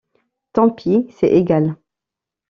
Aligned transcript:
Tant 0.53 0.71
pis, 0.71 1.05
c’est 1.19 1.27
égal. 1.29 1.75